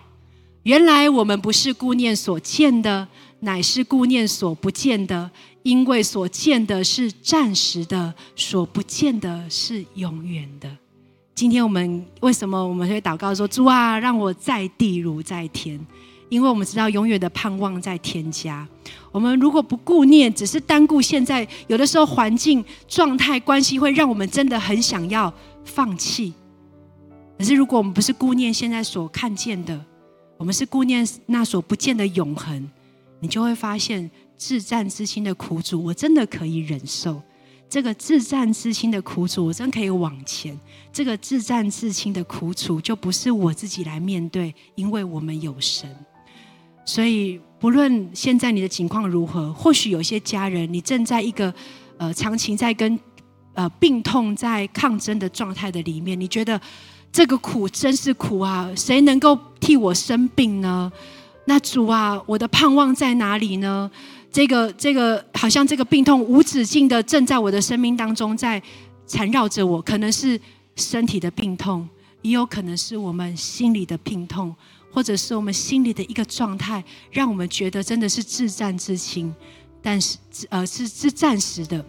[0.65, 3.07] 原来我们不是顾念所见的，
[3.39, 5.31] 乃是顾念所不见的，
[5.63, 10.69] 因为所见的是暂时的，所不见的是永远的。
[11.37, 15.79] 今天我们为什么我们会祷告说：主啊，让我在地如在天？
[16.33, 18.67] 因为我们知道永远的盼望在添加。
[19.11, 25.31] 我们如果不顾念，只是单顾现在，有的时候环境状态关系会让我们真的很想要
[25.63, 26.33] 放弃。
[27.37, 29.79] 可是如果我们不是顾念现在所看见的，
[30.39, 32.67] 我们是顾念那所不见的永恒，
[33.21, 37.21] 你就会发现自战之心的苦楚，我真的可以忍受。
[37.69, 40.59] 这个自战之心的苦楚，我真可以往前。
[40.91, 45.95] 这个自战自心的苦楚，就不是我自己来面对，因为我们有神。
[46.85, 51.53] 所以，不论现在你的情况如何，或许有些家人，你正在一个
[51.97, 52.99] 呃长期在跟
[53.55, 56.61] 呃病痛在抗争的状态的里面，你觉得
[57.13, 58.69] 这个苦真是苦啊！
[58.77, 60.91] 谁能够替我生病呢？
[61.45, 63.91] 那主啊，我的盼望在哪里呢？
[64.33, 68.61] 这个这个，好像这个病痛无止境的正在我的生命当中在
[69.07, 70.41] 缠绕着我，可能是
[70.75, 71.87] 身体的病痛，
[72.23, 74.55] 也有可能是我们心里的病痛。
[74.93, 79.35] 或者是我们心里的一个状态，让我们觉得真的是自战自清，
[79.81, 80.19] 但是
[80.51, 81.85] 呃是是暂时的。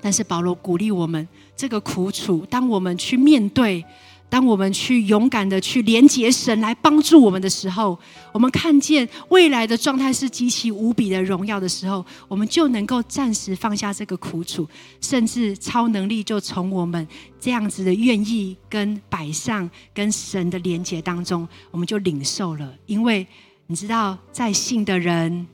[0.00, 3.84] 但是保罗鼓励我们，这个苦楚，当我们去面对。
[4.30, 7.98] 当我们去勇敢的去连接神来帮助我们的时候，
[8.32, 14.66] 我们看见未来的状态是极其无比的荣耀的时候，我们就能够暂时放下这个苦楚，
[15.00, 17.06] 甚至超能力就从我们
[17.40, 22.72] 这样子的愿意跟摆上跟神的连接当中，我们就领受了。
[22.86, 23.26] 因为
[23.66, 25.44] 你知道，在信的人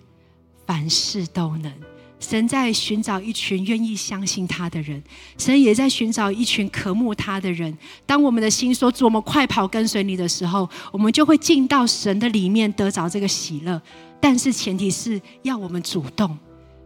[0.67, 1.73] 凡事都能。
[2.19, 5.03] 神在寻找一群愿意相信他的人，
[5.37, 7.77] 神也在寻找一群渴慕他的人。
[8.07, 13.81] 当我们的心说“主，我们快跑跟随你”的时候，我们就会进到神的里面，得着这个喜乐。
[14.19, 16.37] 但是前提是要我们主动。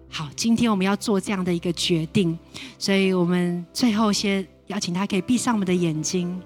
[0.09, 2.37] 好，今天我们要做这样的一个决定，
[2.77, 6.39] 所以我们最后先邀请他可以闭上我们的眼睛。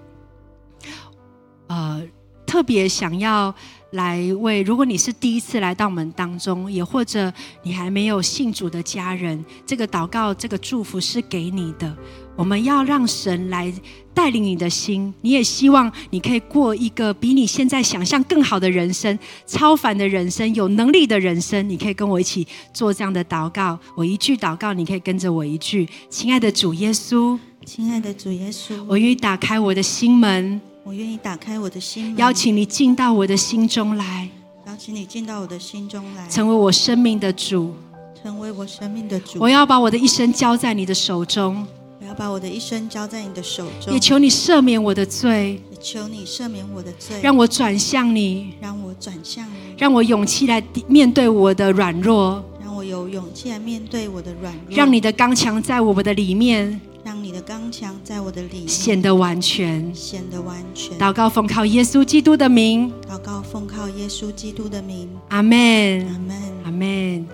[1.69, 2.03] 呃，
[2.47, 3.53] 特别想要。
[3.95, 7.33] 来为，如果你是第一次来到我们当中，也或者
[7.63, 11.97] 你还没有信主的家人，这个祷告、这个祝福是给你的。
[12.37, 13.73] 我们要让神来
[14.13, 19.17] 带领你的心，你也希望你可以过一个比你现在想象更好的人生、
[19.47, 21.69] 超凡的人生、有能力的人生。
[21.69, 30.61] 你可以跟我一起做这样的祷告，我一句祷告，你可以跟着我一句：亲爱的主耶稣，亲爱的主耶稣，我愿意打开我的心门。
[30.87, 34.29] 我愿意打开我的心，邀请你进到我的心中来，
[34.67, 37.75] 邀请你进到我的心中来，成为我生命的主，
[38.23, 39.39] 成为我生命的主。
[39.41, 41.67] 我要把我的一生交在你的手中，
[42.03, 43.95] 我要把我的一生交在你的手中。
[43.95, 59.95] 也求你赦免我的罪，也求你赦免我的罪，让我转向你，让我转向你，让我勇气来面对我的软弱，让我有勇气来面对我的软弱，让你的刚强在我们的里面让你的刚强在我的里面显得完全。
[59.95, 60.99] 显得完全。
[60.99, 66.43] 祷告奉靠耶稣基督的名，祷告奉靠耶稣基督的名，阿门阿，门。
[66.65, 67.27] 阿门。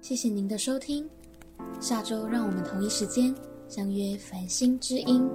[0.00, 1.08] 谢谢您的收听，
[1.78, 3.34] 下周让我们同一时间
[3.68, 5.28] 相约繁星之音。